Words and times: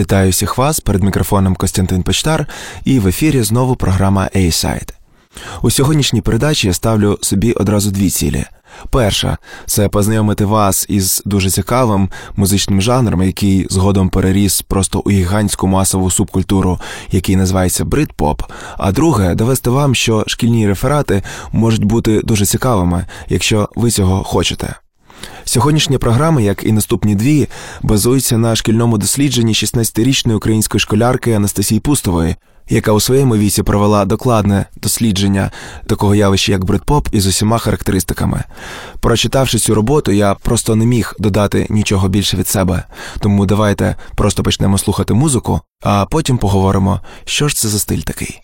Вітаю 0.00 0.30
всіх 0.30 0.58
вас 0.58 0.80
перед 0.80 1.02
мікрофоном 1.02 1.54
Костянтин 1.54 2.02
Печтар, 2.02 2.46
і 2.84 2.98
в 2.98 3.06
ефірі 3.06 3.42
знову 3.42 3.76
програма 3.76 4.30
A-Side. 4.36 4.92
У 5.62 5.70
сьогоднішній 5.70 6.20
передачі 6.20 6.66
я 6.66 6.72
ставлю 6.74 7.18
собі 7.20 7.52
одразу 7.52 7.90
дві 7.90 8.10
цілі. 8.10 8.44
Перша 8.90 9.38
це 9.66 9.88
познайомити 9.88 10.44
вас 10.44 10.86
із 10.88 11.22
дуже 11.24 11.50
цікавим 11.50 12.10
музичним 12.36 12.82
жанром, 12.82 13.22
який 13.22 13.66
згодом 13.70 14.08
переріс 14.08 14.62
просто 14.62 15.02
у 15.04 15.10
гігантську 15.10 15.66
масову 15.66 16.10
субкультуру, 16.10 16.78
який 17.10 17.36
називається 17.36 17.84
брит-поп. 17.84 18.42
А 18.78 18.92
друге, 18.92 19.34
довести 19.34 19.70
вам, 19.70 19.94
що 19.94 20.24
шкільні 20.26 20.68
реферати 20.68 21.22
можуть 21.52 21.84
бути 21.84 22.20
дуже 22.24 22.46
цікавими, 22.46 23.06
якщо 23.28 23.68
ви 23.76 23.90
цього 23.90 24.24
хочете. 24.24 24.74
Сьогоднішня 25.44 25.98
програма, 25.98 26.40
як 26.40 26.64
і 26.64 26.72
наступні 26.72 27.14
дві, 27.14 27.48
базується 27.82 28.38
на 28.38 28.56
шкільному 28.56 28.98
дослідженні 28.98 29.52
16-річної 29.52 30.34
української 30.34 30.80
школярки 30.80 31.32
Анастасії 31.32 31.80
Пустової, 31.80 32.36
яка 32.68 32.92
у 32.92 33.00
своєму 33.00 33.36
віці 33.36 33.62
провела 33.62 34.04
докладне 34.04 34.66
дослідження 34.76 35.50
такого 35.86 36.14
явища, 36.14 36.52
як 36.52 36.64
брит-поп, 36.64 37.08
із 37.12 37.26
усіма 37.26 37.58
характеристиками. 37.58 38.44
Прочитавши 39.00 39.58
цю 39.58 39.74
роботу, 39.74 40.12
я 40.12 40.34
просто 40.34 40.76
не 40.76 40.86
міг 40.86 41.14
додати 41.18 41.66
нічого 41.70 42.08
більше 42.08 42.36
від 42.36 42.48
себе. 42.48 42.82
Тому 43.20 43.46
давайте 43.46 43.96
просто 44.16 44.42
почнемо 44.42 44.78
слухати 44.78 45.14
музику, 45.14 45.60
а 45.82 46.06
потім 46.06 46.38
поговоримо, 46.38 47.00
що 47.24 47.48
ж 47.48 47.56
це 47.56 47.68
за 47.68 47.78
стиль 47.78 48.00
такий. 48.00 48.40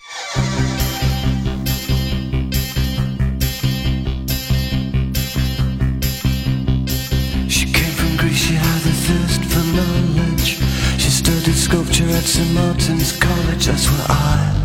Sculpture 11.67 12.09
at 12.11 12.23
St. 12.23 12.55
Martin's 12.55 13.11
College, 13.19 13.67
that's 13.67 13.91
where 13.91 14.07
I 14.09 14.56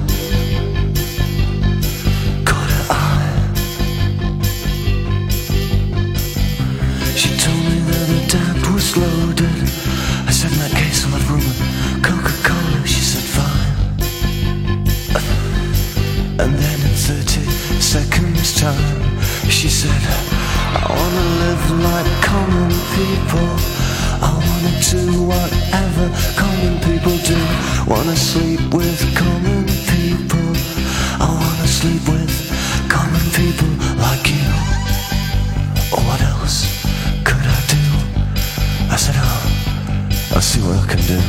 see 40.52 40.60
what 40.68 40.76
I 40.76 40.86
can 40.86 41.00
do. 41.08 41.20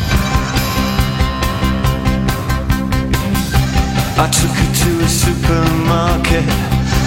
I 4.19 4.27
took 4.39 4.55
her 4.61 4.71
to 4.83 4.91
a 4.99 5.09
supermarket. 5.23 6.47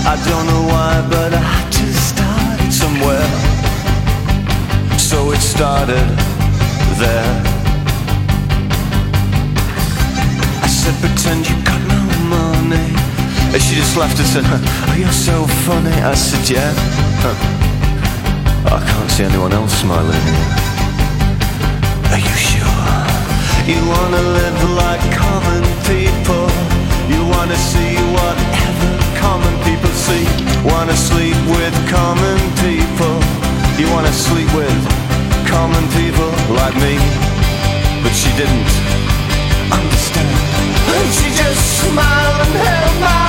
I 0.07 0.16
don't 0.23 0.45
know 0.47 0.63
why, 0.72 0.94
but 1.11 1.33
I 1.33 1.44
had 1.55 1.69
to 1.80 1.88
start 2.07 2.57
it 2.63 2.72
somewhere 2.72 3.31
so 4.97 5.31
it 5.35 5.41
started 5.41 6.07
there. 7.03 7.31
I 10.63 10.67
said, 10.72 10.95
pretend 11.03 11.50
you 11.50 11.57
got 11.67 11.81
no 11.95 12.02
money. 12.31 12.95
And 13.52 13.61
she 13.61 13.75
just 13.75 13.97
laughed 13.97 14.19
and 14.19 14.29
said, 14.33 14.45
oh, 14.47 14.95
you're 14.97 15.11
so 15.11 15.45
funny. 15.67 15.95
I 16.11 16.13
said, 16.16 16.44
yeah. 16.50 16.72
I 18.72 18.79
can't 18.88 19.11
see 19.11 19.25
anyone 19.25 19.51
else 19.51 19.73
smiling. 19.81 20.65
Are 22.16 22.24
you 22.30 22.38
sure? 22.52 22.96
You 23.68 23.80
wanna 23.92 24.24
live 24.40 24.59
like 24.80 25.03
common 25.12 25.64
people. 25.84 26.48
You 27.12 27.22
wanna 27.36 27.59
see 27.72 27.94
whatever 28.16 28.90
common 29.20 29.53
people 29.68 29.92
see. 30.08 30.24
Wanna 30.64 30.96
sleep 30.96 31.36
with 31.52 31.76
common 31.92 32.40
people. 32.64 33.16
You 33.78 33.92
wanna 33.92 34.14
sleep 34.14 34.48
with 34.56 34.80
common 35.56 35.84
people 36.00 36.31
like 36.56 36.76
me 36.76 36.96
But 38.03 38.14
she 38.14 38.32
didn't 38.40 38.72
understand 39.70 40.32
And 40.96 41.08
she 41.18 41.28
just 41.36 41.62
smiled 41.82 42.40
and 42.46 42.56
held 42.56 43.00
my 43.02 43.25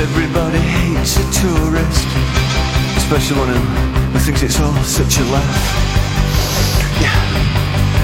everybody 0.00 0.56
hates 0.56 1.20
a 1.20 1.26
tourist 1.28 2.08
Especially 2.96 3.36
one 3.36 3.52
who, 3.52 4.18
thinks 4.24 4.42
it's 4.42 4.60
all 4.60 4.72
such 4.80 5.18
a 5.18 5.24
laugh. 5.28 5.60
Yeah. 7.04 7.12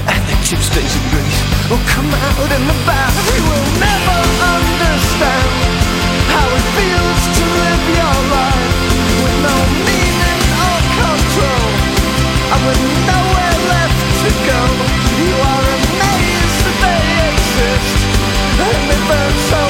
And 0.05 0.21
the 0.29 0.37
chip 0.45 0.61
stains 0.61 0.93
of 0.93 1.03
grease 1.09 1.39
will 1.69 1.81
oh, 1.81 1.89
come 1.89 2.09
out 2.13 2.49
in 2.53 2.63
the 2.69 2.77
bath. 2.85 3.17
You 3.33 3.41
will 3.49 3.69
never 3.81 4.19
understand 4.45 5.49
How 6.33 6.45
it 6.53 6.65
feels 6.77 7.21
to 7.33 7.43
live 7.65 7.83
your 7.97 8.17
life 8.29 8.77
With 9.23 9.37
no 9.41 9.57
meaning 9.89 10.43
or 10.53 10.77
control. 11.01 11.65
And 12.53 12.61
with 12.61 12.81
nowhere 13.09 13.57
left 13.73 14.01
to 14.21 14.29
go 14.45 14.61
You 15.17 15.33
are 15.33 15.65
amazed 15.81 16.57
that 16.61 16.77
they 16.77 17.05
exist. 17.31 17.99
And 18.61 18.81
they 18.85 19.01
burn 19.09 19.33
so 19.49 19.66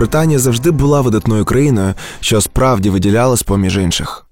Великобританія 0.00 0.38
завжди 0.38 0.70
була 0.70 1.00
видатною 1.00 1.44
країною, 1.44 1.94
що 2.20 2.40
справді 2.40 2.90
виділялась 2.90 3.42
поміж 3.42 3.76
інших. 3.76 4.26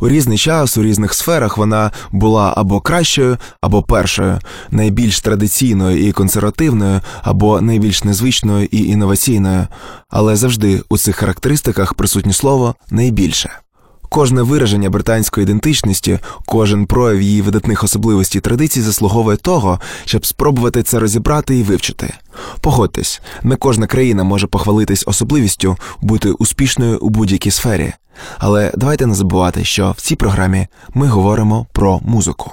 У 0.00 0.08
різний 0.08 0.38
час 0.38 0.76
у 0.76 0.82
різних 0.82 1.14
сферах 1.14 1.58
вона 1.58 1.90
була 2.12 2.54
або 2.56 2.80
кращою, 2.80 3.36
або 3.60 3.82
першою, 3.82 4.38
найбільш 4.70 5.20
традиційною 5.20 6.08
і 6.08 6.12
консервативною, 6.12 7.00
або 7.22 7.60
найбільш 7.60 8.04
незвичною 8.04 8.68
і 8.70 8.84
інноваційною, 8.84 9.66
але 10.10 10.36
завжди 10.36 10.82
у 10.88 10.98
цих 10.98 11.16
характеристиках 11.16 11.94
присутнє 11.94 12.32
слово 12.32 12.74
найбільше. 12.90 13.50
Кожне 14.12 14.42
вираження 14.42 14.90
британської 14.90 15.44
ідентичності, 15.44 16.18
кожен 16.46 16.86
прояв 16.86 17.22
її 17.22 17.42
видатних 17.42 17.84
особливостей 17.84 18.38
і 18.38 18.42
традицій 18.42 18.82
заслуговує 18.82 19.36
того, 19.36 19.80
щоб 20.04 20.26
спробувати 20.26 20.82
це 20.82 20.98
розібрати 20.98 21.58
і 21.58 21.62
вивчити. 21.62 22.14
Погодьтесь, 22.60 23.22
не 23.42 23.56
кожна 23.56 23.86
країна 23.86 24.24
може 24.24 24.46
похвалитись 24.46 25.04
особливістю 25.06 25.76
бути 26.00 26.30
успішною 26.30 26.98
у 26.98 27.08
будь-якій 27.08 27.50
сфері. 27.50 27.92
Але 28.38 28.72
давайте 28.76 29.06
не 29.06 29.14
забувати, 29.14 29.64
що 29.64 29.94
в 29.98 30.00
цій 30.00 30.16
програмі 30.16 30.66
ми 30.94 31.06
говоримо 31.06 31.66
про 31.72 32.00
музику. 32.04 32.52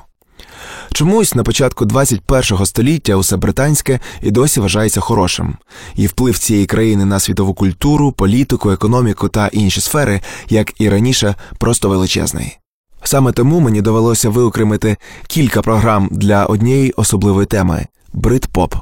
Чомусь 1.00 1.36
на 1.36 1.44
початку 1.44 1.86
21-го 1.86 2.66
століття 2.66 3.16
усе 3.16 3.38
британське 3.38 4.00
і 4.22 4.32
досі 4.32 4.60
вважається 4.60 5.00
хорошим, 5.02 5.58
і 5.96 6.08
вплив 6.08 6.38
цієї 6.38 6.66
країни 6.66 7.06
на 7.06 7.20
світову 7.20 7.54
культуру, 7.54 8.12
політику, 8.12 8.72
економіку 8.72 9.30
та 9.30 9.48
інші 9.48 9.82
сфери, 9.82 10.22
як 10.50 10.82
і 10.82 10.90
раніше, 10.90 11.36
просто 11.58 11.90
величезний. 11.90 12.58
Саме 13.04 13.32
тому 13.32 13.60
мені 13.60 13.82
довелося 13.82 14.30
виокремити 14.30 14.98
кілька 15.28 15.62
програм 15.62 16.10
для 16.12 16.46
однієї 16.46 16.92
особливої 16.92 17.48
теми 17.48 17.88
брит-поп. 18.14 18.76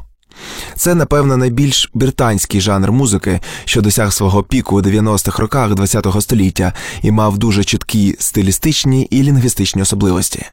Це, 0.76 0.96
напевно, 0.96 1.38
найбільш 1.38 1.90
британський 1.94 2.62
жанр 2.62 2.92
музики, 2.92 3.40
що 3.66 3.82
досяг 3.82 4.14
свого 4.14 4.44
піку 4.44 4.78
у 4.78 4.82
90-х 4.82 5.40
роках 5.40 5.72
ХХ 5.80 6.22
століття 6.22 6.74
і 7.02 7.12
мав 7.12 7.38
дуже 7.38 7.64
чіткі 7.64 8.16
стилістичні 8.20 9.08
і 9.12 9.24
лінгвістичні 9.24 9.82
особливості. 9.82 10.46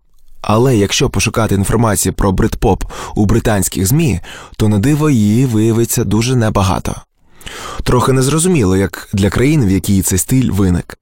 Але 0.46 0.76
якщо 0.76 1.11
пошукати 1.11 1.55
інформацію 1.55 2.12
про 2.12 2.32
бритпоп 2.32 2.85
у 3.14 3.26
британських 3.26 3.87
ЗМІ, 3.87 4.20
то 4.56 4.69
на 4.69 4.79
диво 4.79 5.11
її 5.11 5.46
виявиться 5.46 6.05
дуже 6.05 6.37
небагато. 6.37 6.94
Трохи 7.82 8.12
незрозуміло, 8.12 8.76
як 8.76 9.08
для 9.12 9.31
країн, 9.31 9.67
в 9.67 9.70
якій 9.70 10.02
цей 10.02 10.19
стиль 10.19 10.50
виник. 10.50 10.99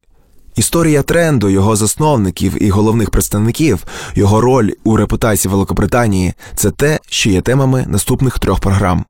Історія 0.56 1.02
тренду, 1.02 1.48
його 1.48 1.76
засновників 1.76 2.62
і 2.62 2.70
головних 2.70 3.10
представників, 3.10 3.84
його 4.14 4.40
роль 4.40 4.70
у 4.84 4.96
репутації 4.96 5.52
Великобританії 5.52 6.34
це 6.54 6.70
те, 6.70 6.98
що 7.08 7.30
є 7.30 7.40
темами 7.40 7.84
наступних 7.88 8.38
трьох 8.38 8.60
програм. 8.60 9.04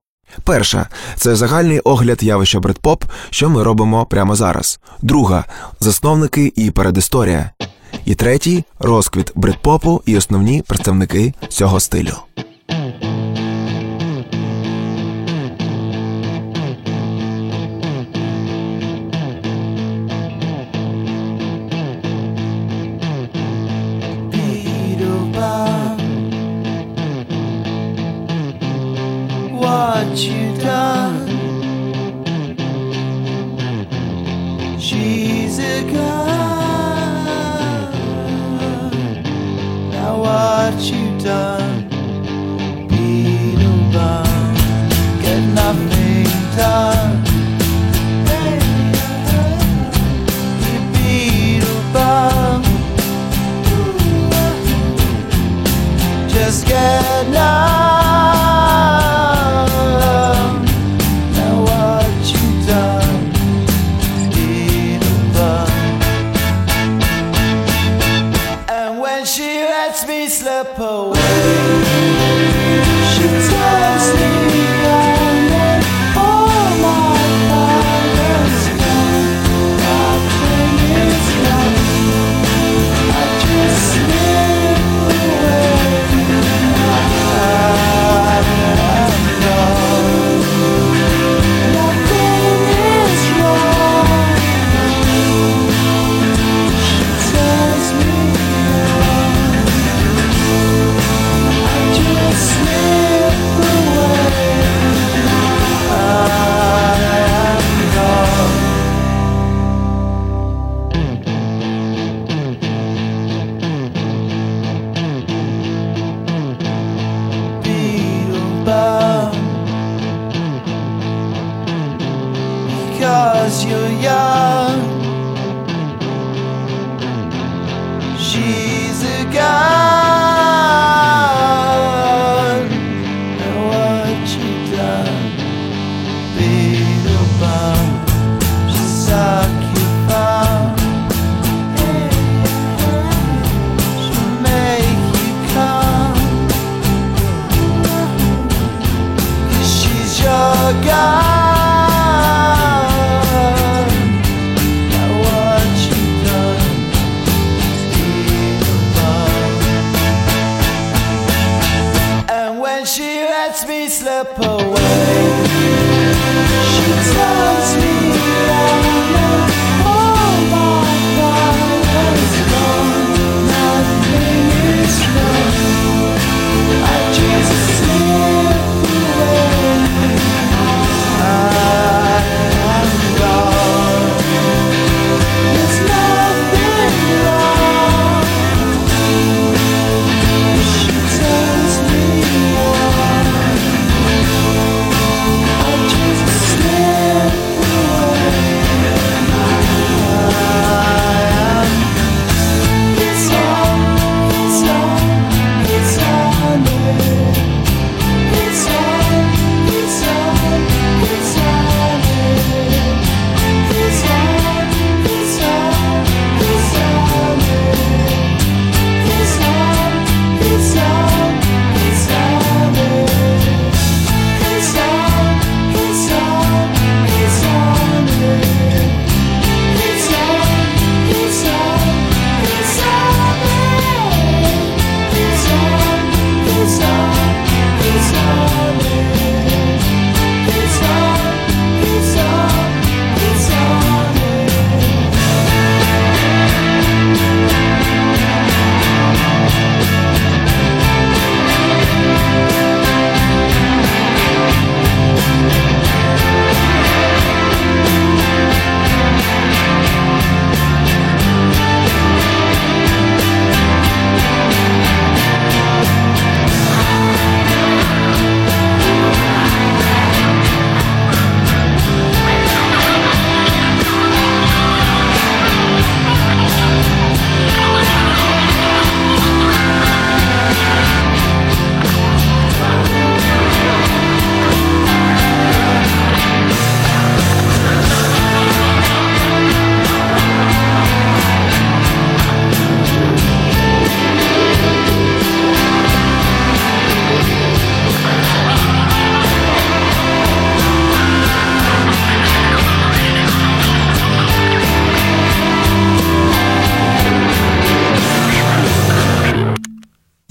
Перша 0.44 0.86
це 1.16 1.36
загальний 1.36 1.80
огляд 1.80 2.22
явища 2.22 2.60
бредпоп, 2.60 3.04
що 3.30 3.50
ми 3.50 3.62
робимо 3.62 4.06
прямо 4.06 4.36
зараз. 4.36 4.80
Друга 5.02 5.44
засновники 5.80 6.52
і 6.56 6.70
передісторія. 6.70 7.50
І 8.04 8.14
третій 8.14 8.64
розквіт 8.78 9.32
бредпопу 9.34 10.02
і 10.06 10.16
основні 10.16 10.62
представники 10.62 11.32
цього 11.48 11.80
стилю. 11.80 12.16
you 30.14 30.54
done. 30.58 31.26
She's 34.78 35.58
a 35.58 35.82
gun. 35.90 36.21
What 40.82 40.90
you 40.90 41.18
done? 41.20 41.61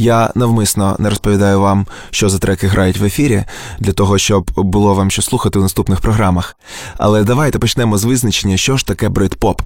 Я 0.01 0.31
навмисно 0.35 0.95
не 0.99 1.09
розповідаю 1.09 1.61
вам, 1.61 1.85
що 2.11 2.29
за 2.29 2.39
треки 2.39 2.67
грають 2.67 2.97
в 2.97 3.03
ефірі, 3.03 3.43
для 3.79 3.91
того, 3.91 4.17
щоб 4.17 4.51
було 4.55 4.93
вам 4.93 5.11
що 5.11 5.21
слухати 5.21 5.59
в 5.59 5.61
наступних 5.61 6.01
програмах. 6.01 6.57
Але 6.97 7.23
давайте 7.23 7.59
почнемо 7.59 7.97
з 7.97 8.03
визначення, 8.03 8.57
що 8.57 8.77
ж 8.77 8.87
таке 8.87 9.09
брит-поп. 9.09 9.61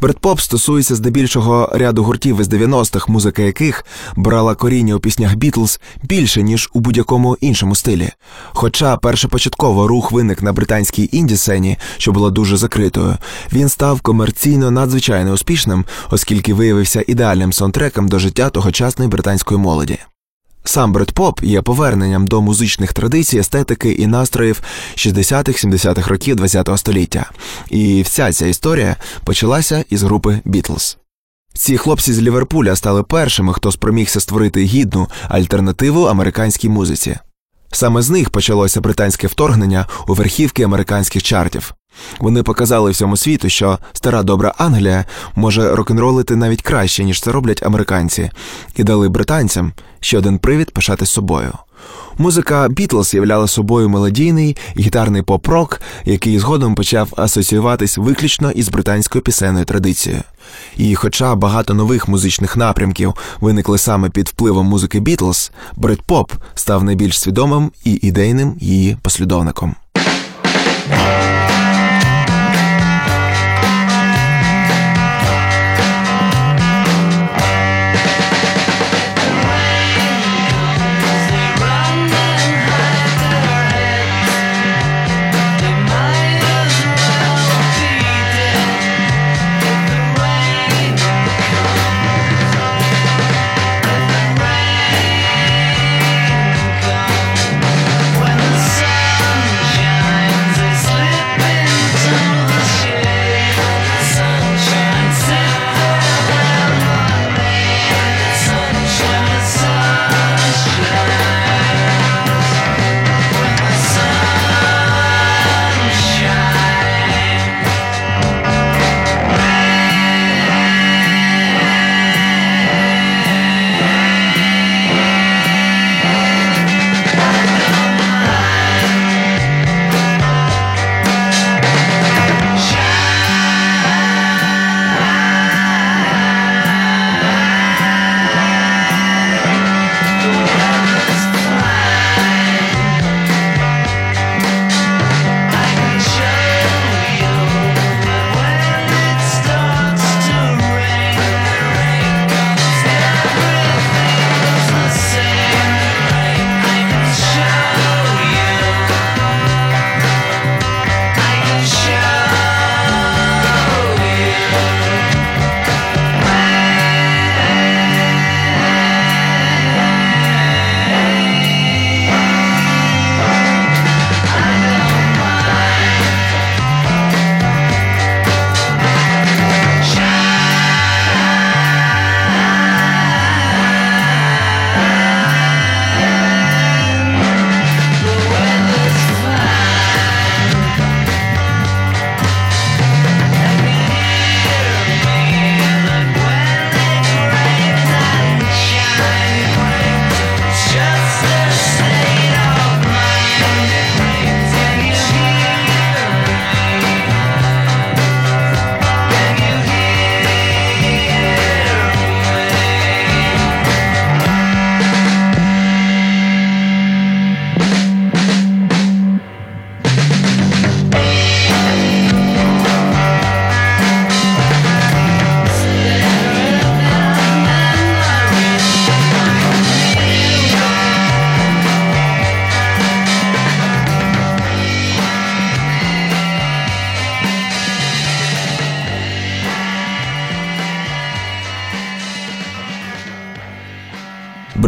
Бредпоп 0.00 0.40
стосується 0.40 0.94
здебільшого 0.94 1.70
ряду 1.72 2.04
гуртів 2.04 2.40
із 2.40 2.48
90-х, 2.48 3.08
музика 3.08 3.42
яких 3.42 3.84
брала 4.16 4.54
коріння 4.54 4.94
у 4.94 5.00
піснях 5.00 5.34
Бітлз 5.34 5.80
більше, 6.02 6.42
ніж 6.42 6.70
у 6.72 6.80
будь-якому 6.80 7.36
іншому 7.40 7.74
стилі. 7.74 8.10
Хоча 8.52 8.96
першопочатково 8.96 9.88
рух 9.88 10.12
виник 10.12 10.42
на 10.42 10.52
британській 10.52 11.08
інді-сцені, 11.12 11.78
що 11.98 12.12
була 12.12 12.30
дуже 12.30 12.56
закритою, 12.56 13.16
він 13.52 13.68
став 13.68 14.00
комерційно 14.00 14.70
надзвичайно 14.70 15.32
успішним, 15.32 15.84
оскільки 16.10 16.54
виявився 16.54 17.04
ідеальним 17.06 17.52
саундтреком 17.52 18.08
до 18.08 18.18
життя 18.18 18.50
тогочасної 18.50 19.10
британської 19.10 19.60
молоді. 19.60 19.98
Сам 20.68 20.92
бредпоп 20.92 21.42
є 21.42 21.62
поверненням 21.62 22.26
до 22.26 22.42
музичних 22.42 22.92
традицій, 22.92 23.38
естетики 23.38 23.92
і 23.92 24.06
настроїв 24.06 24.62
60-х-70-х 24.96 26.10
років 26.10 26.40
ХХ 26.40 26.78
століття. 26.78 27.30
І 27.70 28.02
вся 28.02 28.32
ця 28.32 28.46
історія 28.46 28.96
почалася 29.24 29.84
із 29.90 30.02
групи 30.02 30.40
Бітлз. 30.44 30.98
Ці 31.54 31.76
хлопці 31.76 32.12
з 32.12 32.20
Ліверпуля 32.20 32.76
стали 32.76 33.02
першими, 33.02 33.52
хто 33.52 33.72
спромігся 33.72 34.20
створити 34.20 34.62
гідну 34.64 35.08
альтернативу 35.28 36.04
американській 36.04 36.68
музиці. 36.68 37.18
Саме 37.72 38.02
з 38.02 38.10
них 38.10 38.30
почалося 38.30 38.80
британське 38.80 39.26
вторгнення 39.26 39.86
у 40.08 40.14
верхівки 40.14 40.62
американських 40.62 41.22
чартів. 41.22 41.74
Вони 42.18 42.42
показали 42.42 42.90
всьому 42.90 43.16
світу, 43.16 43.48
що 43.48 43.78
стара 43.92 44.22
добра 44.22 44.54
Англія 44.58 45.04
може 45.34 45.74
рок-н-ролити 45.74 46.36
навіть 46.36 46.62
краще, 46.62 47.04
ніж 47.04 47.20
це 47.20 47.32
роблять 47.32 47.62
американці, 47.62 48.30
і 48.76 48.84
дали 48.84 49.08
британцям 49.08 49.72
ще 50.00 50.18
один 50.18 50.38
привід 50.38 50.70
пишати 50.70 51.06
собою. 51.06 51.52
Музика 52.18 52.68
Бітлз 52.68 53.14
являла 53.14 53.46
собою 53.46 53.88
мелодійний 53.88 54.56
гітарний 54.78 55.22
поп-рок, 55.22 55.80
який 56.04 56.38
згодом 56.38 56.74
почав 56.74 57.12
асоціюватись 57.16 57.98
виключно 57.98 58.50
із 58.50 58.68
британською 58.68 59.22
пісенною 59.22 59.64
традицією. 59.64 60.22
І, 60.76 60.94
хоча 60.94 61.34
багато 61.34 61.74
нових 61.74 62.08
музичних 62.08 62.56
напрямків 62.56 63.14
виникли 63.40 63.78
саме 63.78 64.10
під 64.10 64.28
впливом 64.28 64.66
музики 64.66 65.00
Бітлз, 65.00 65.52
брит-поп 65.76 66.30
став 66.54 66.84
найбільш 66.84 67.20
свідомим 67.20 67.72
і 67.84 67.98
ідейним 68.02 68.54
її 68.60 68.96
послідовником. 69.02 69.74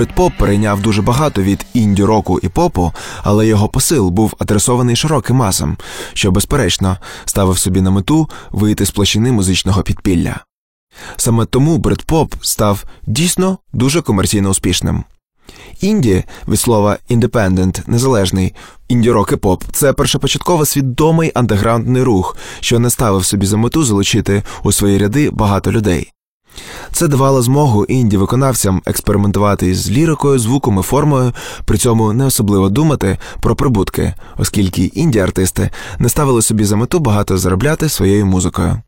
Брит-поп 0.01 0.33
перейняв 0.39 0.83
дуже 0.83 1.03
багато 1.03 1.43
від 1.43 1.67
інді 1.75 2.05
року 2.05 2.41
і 2.43 2.49
попу, 2.49 2.93
але 3.23 3.47
його 3.47 3.69
посил 3.69 4.09
був 4.09 4.35
адресований 4.39 4.97
широким 4.97 5.37
масам, 5.37 5.77
що, 6.13 6.31
безперечно, 6.31 6.97
ставив 7.25 7.59
собі 7.59 7.81
на 7.81 7.91
мету 7.91 8.29
вийти 8.51 8.87
з 8.87 8.91
площини 8.91 9.33
музичного 9.33 9.83
підпілля. 9.83 10.41
Саме 11.17 11.45
тому 11.45 11.79
брит-поп 11.79 12.35
став 12.41 12.85
дійсно 13.07 13.59
дуже 13.73 14.03
комерційно 14.03 14.49
успішним. 14.49 15.05
Інді 15.81 16.25
від 16.49 16.61
слова 16.61 16.99
«independent»– 17.11 17.83
незалежний, 17.87 18.55
інді-рок 18.89 19.33
і 19.33 19.37
поп 19.37 19.65
це 19.73 19.93
першопочатково 19.93 20.67
свідомий 20.67 21.33
андеграундний 21.35 22.03
рух, 22.03 22.37
що 22.61 22.79
не 22.79 22.91
ставив 22.91 23.25
собі 23.25 23.47
за 23.47 23.57
мету 23.57 23.85
залучити 23.85 24.43
у 24.63 24.73
свої 24.73 24.99
ряди 24.99 25.31
багато 25.31 25.73
людей. 25.73 26.13
Це 26.93 27.09
давало 27.09 27.43
змогу 27.43 27.85
інді 27.85 28.17
виконавцям 28.17 28.83
експериментувати 28.87 29.75
з 29.75 29.91
лірикою, 29.91 30.39
звуком 30.39 30.79
і 30.79 30.83
формою, 30.83 31.33
при 31.65 31.79
цьому 31.79 32.13
не 32.13 32.25
особливо 32.25 32.69
думати 32.69 33.19
про 33.41 33.57
прибутки, 33.57 34.15
оскільки 34.39 34.85
інді 34.85 35.19
артисти 35.19 35.71
не 35.99 36.09
ставили 36.09 36.43
собі 36.43 36.65
за 36.65 36.77
мету 36.77 36.99
багато 36.99 37.39
заробляти 37.39 37.89
своєю 37.89 38.27
музикою. 38.27 38.83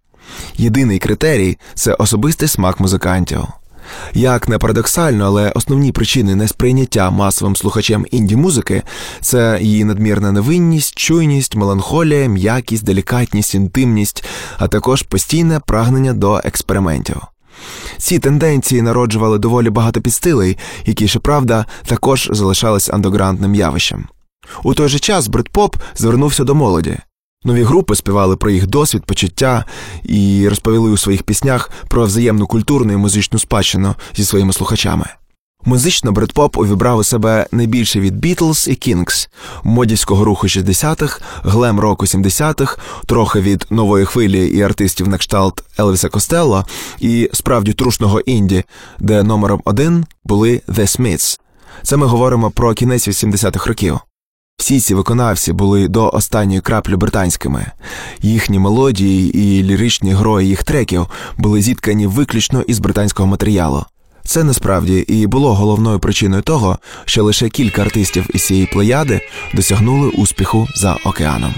Єдиний 0.57 0.99
критерій 0.99 1.59
це 1.75 1.95
особистий 1.95 2.49
смак 2.49 2.81
музикантів. 2.81 3.43
Як 4.15 4.49
не 4.49 4.59
парадоксально, 4.59 5.25
але 5.25 5.51
основні 5.51 5.93
причини 5.93 6.35
несприйняття 6.35 7.11
масовим 7.11 7.57
слухачем 7.57 8.07
інді 8.11 8.37
музики 8.37 8.83
це 9.21 9.59
її 9.63 9.85
надмірна 9.85 10.33
невинність, 10.33 10.99
чуйність, 10.99 11.57
меланхолія, 11.57 12.29
м'якість, 12.29 12.85
делікатність, 12.85 13.55
інтимність, 13.55 14.25
а 14.59 14.69
також 14.69 15.03
постійне 15.03 15.61
прагнення 15.61 16.13
до 16.13 16.41
експериментів. 16.45 17.32
Ці 17.99 18.19
тенденції 18.19 18.83
народжували 18.83 19.39
доволі 19.39 19.71
багато 19.71 20.01
підстилей, 20.01 20.59
які, 20.87 21.09
щоправда, 21.09 21.67
також 21.87 22.29
залишались 22.33 22.91
андогрантним 22.91 23.55
явищем. 23.55 24.07
У 24.63 24.75
той 24.75 24.89
же 24.89 24.99
час 24.99 25.29
Бритпоп 25.29 25.77
звернувся 25.95 26.45
до 26.45 26.55
молоді. 26.55 26.99
Нові 27.45 27.63
групи 27.63 27.97
співали 27.97 28.37
про 28.37 28.51
їх 28.51 28.67
досвід, 28.67 29.05
почуття 29.05 29.65
і 30.03 30.49
розповіли 30.49 30.91
у 30.91 30.97
своїх 30.97 31.23
піснях 31.23 31.71
про 31.89 32.05
взаємну 32.05 32.47
культурну 32.47 32.93
і 32.93 32.97
музичну 32.97 33.39
спадщину 33.39 33.95
зі 34.15 34.25
своїми 34.25 34.53
слухачами. 34.53 35.07
Музично 35.65 36.13
Бредпоп 36.13 36.59
увібрав 36.59 36.99
у 36.99 37.05
себе 37.05 37.47
найбільше 37.53 38.01
від 38.01 38.17
Бітлз 38.17 38.69
і 38.69 38.75
Кінгс, 38.75 39.29
модівського 39.65 40.25
руху 40.25 40.47
60-х, 40.47 41.21
глем 41.43 41.81
року 41.81 42.07
70-х, 42.07 42.79
трохи 43.07 43.41
від 43.41 43.67
нової 43.71 44.05
хвилі 44.05 44.47
і 44.47 44.63
артистів 44.63 45.09
на 45.09 45.19
кшталт 45.19 45.63
Елвіса 45.79 46.09
Костелло, 46.09 46.67
і 47.01 47.31
справді 47.33 47.73
трушного 47.73 48.21
інді, 48.21 48.65
де 48.99 49.23
номером 49.23 49.63
один 49.65 50.07
були 50.25 50.63
The 50.69 50.81
Smiths. 50.81 51.41
Це 51.83 51.97
ми 51.97 52.07
говоримо 52.07 52.51
про 52.51 52.75
кінець 52.75 53.09
80-х 53.09 53.67
років. 53.67 53.99
Всі 54.57 54.81
ці 54.81 54.95
виконавці 54.95 55.53
були 55.53 55.89
до 55.89 56.11
останньої 56.11 56.61
краплі 56.61 56.97
британськими. 56.97 57.67
Їхні 58.21 58.59
мелодії 58.59 59.39
і 59.39 59.63
ліричні 59.63 60.13
грої 60.13 60.49
їх 60.49 60.65
треків 60.65 61.07
були 61.37 61.63
зіткані 61.63 62.07
виключно 62.07 62.63
із 62.63 62.79
британського 62.79 63.29
матеріалу. 63.29 63.85
Це 64.25 64.45
насправді 64.45 64.99
і 64.99 65.27
було 65.27 65.55
головною 65.55 65.99
причиною 65.99 66.43
того, 66.43 66.79
що 67.05 67.25
лише 67.25 67.49
кілька 67.49 67.83
артистів 67.83 68.27
із 68.35 68.47
цієї 68.47 68.67
плеяди 68.67 69.21
досягнули 69.55 70.09
успіху 70.09 70.69
за 70.75 70.97
океаном. 71.05 71.55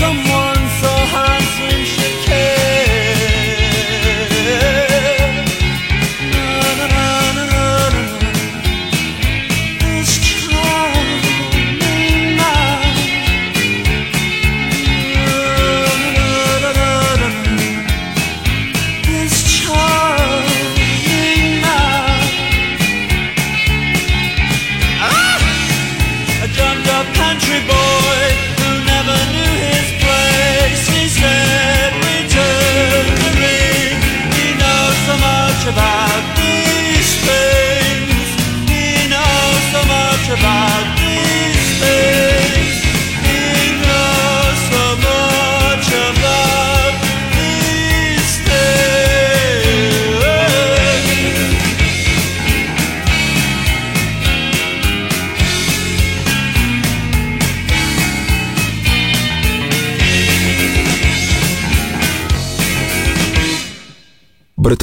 someone 0.00 0.59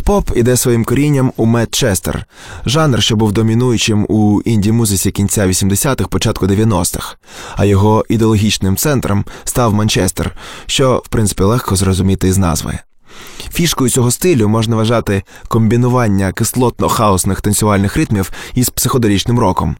Бритпоп 0.08 0.38
іде 0.38 0.58
своїм 0.58 0.86
корінням 0.86 1.34
у 1.38 1.46
Медчестер, 1.46 2.26
жанр, 2.66 3.04
що 3.04 3.16
був 3.16 3.32
домінуючим 3.32 4.06
у 4.10 4.42
інді 4.42 4.72
музиці 4.72 5.12
кінця 5.12 5.48
80-х, 5.48 6.08
початку 6.08 6.46
90-х, 6.46 7.16
а 7.56 7.66
його 7.66 8.06
ідеологічним 8.10 8.78
центром 8.78 9.26
став 9.44 9.74
Манчестер, 9.74 10.36
що 10.66 11.02
в 11.06 11.08
принципі 11.08 11.44
легко 11.44 11.76
зрозуміти 11.76 12.28
із 12.28 12.38
назви. 12.38 12.80
Фішкою 13.52 13.90
цього 13.90 14.12
стилю 14.12 14.48
можна 14.48 14.76
вважати 14.76 15.24
комбінування 15.48 16.32
кислотно-хаосних 16.32 17.42
танцювальних 17.42 17.98
ритмів 17.98 18.32
із 18.56 18.70
психоделічним 18.70 19.40
роком. 19.40 19.76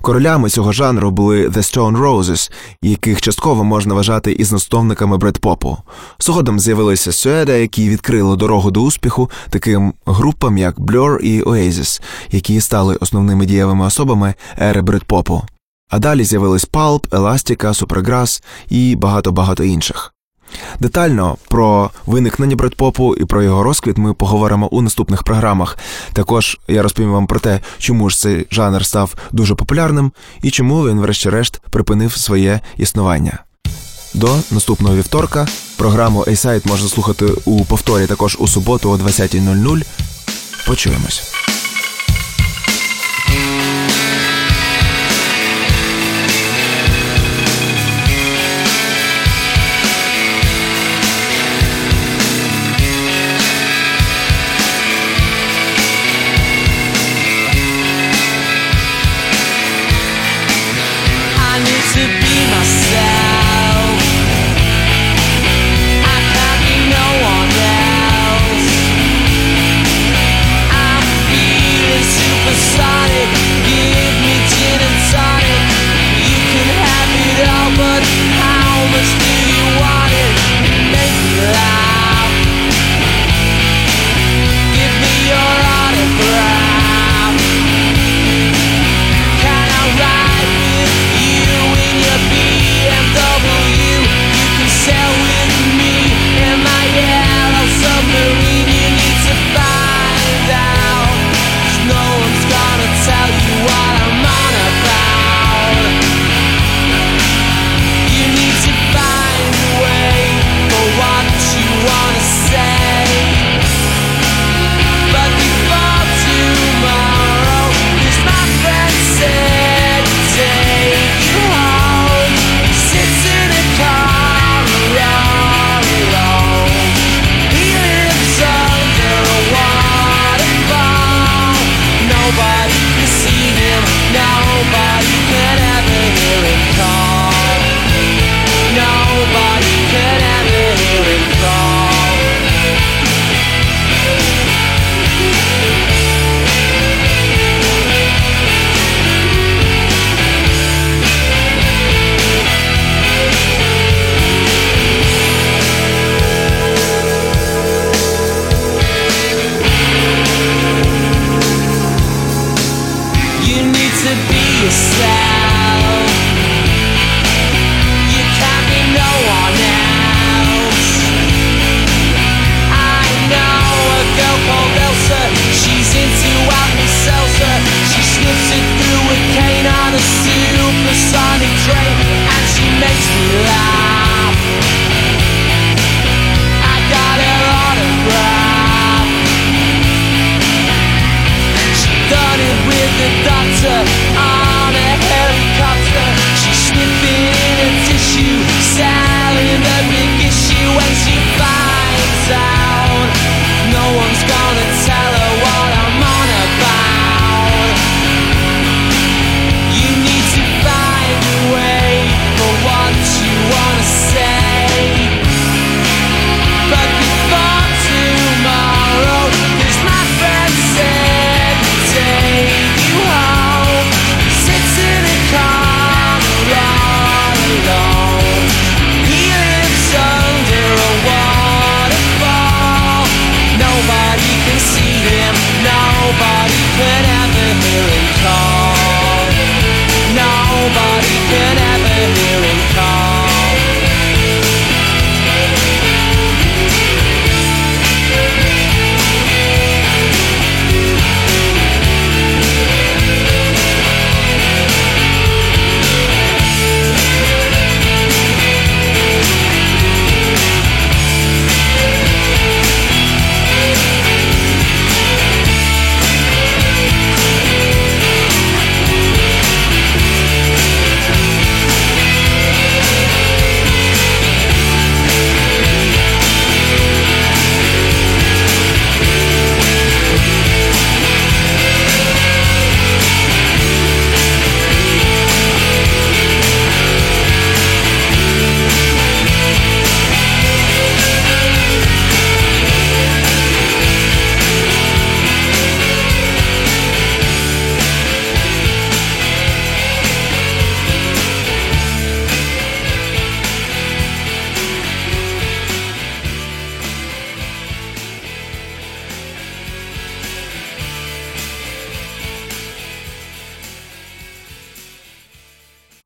Королями 0.00 0.50
цього 0.50 0.72
жанру 0.72 1.10
були 1.10 1.48
The 1.48 1.56
Stone 1.56 1.98
Roses, 1.98 2.52
яких 2.82 3.20
частково 3.20 3.64
можна 3.64 3.94
вважати 3.94 4.32
із 4.32 4.52
наставниками 4.52 5.18
бредпопу. 5.18 5.78
Згодом 6.18 6.60
з'явилися 6.60 7.12
Суеда, 7.12 7.52
які 7.52 7.88
відкрили 7.88 8.36
дорогу 8.36 8.70
до 8.70 8.82
успіху 8.82 9.30
таким 9.50 9.92
групам, 10.06 10.58
як 10.58 10.78
Blur 10.78 11.18
і 11.18 11.42
Oasis, 11.42 12.02
які 12.30 12.60
стали 12.60 12.96
основними 12.96 13.46
дієвими 13.46 13.86
особами 13.86 14.34
ери 14.60 14.82
бредпопу. 14.82 15.42
А 15.90 15.98
далі 15.98 16.24
з'явились 16.24 16.68
Pulp, 16.68 17.08
Elastica, 17.08 17.86
Supergrass 17.86 18.42
і 18.68 18.96
багато 18.96 19.32
багато 19.32 19.64
інших. 19.64 20.14
Детально 20.80 21.36
про 21.48 21.90
виникнення 22.06 22.56
бредпопу 22.56 23.14
і 23.14 23.24
про 23.24 23.42
його 23.42 23.62
розквіт 23.62 23.98
ми 23.98 24.14
поговоримо 24.14 24.66
у 24.66 24.82
наступних 24.82 25.22
програмах. 25.22 25.78
Також 26.12 26.58
я 26.68 26.82
розповім 26.82 27.12
вам 27.12 27.26
про 27.26 27.40
те, 27.40 27.60
чому 27.78 28.10
ж 28.10 28.18
цей 28.18 28.46
жанр 28.50 28.86
став 28.86 29.14
дуже 29.32 29.54
популярним 29.54 30.12
і 30.42 30.50
чому 30.50 30.88
він, 30.88 31.00
врешті-решт, 31.00 31.60
припинив 31.70 32.16
своє 32.16 32.60
існування. 32.76 33.38
До 34.14 34.36
наступного 34.50 34.96
вівторка 34.96 35.48
програму 35.76 36.20
A-Side 36.20 36.68
можна 36.68 36.88
слухати 36.88 37.26
у 37.44 37.64
повторі 37.64 38.06
також 38.06 38.36
у 38.40 38.48
суботу 38.48 38.90
о 38.90 38.96
20.00. 38.96 39.84
Почуємось. 40.66 41.22